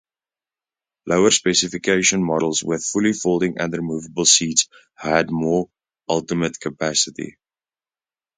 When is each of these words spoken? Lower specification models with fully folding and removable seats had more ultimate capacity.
Lower 1.05 1.29
specification 1.29 2.23
models 2.23 2.63
with 2.63 2.83
fully 2.83 3.13
folding 3.13 3.59
and 3.59 3.71
removable 3.71 4.25
seats 4.25 4.67
had 4.95 5.29
more 5.29 5.69
ultimate 6.09 6.59
capacity. 6.59 7.37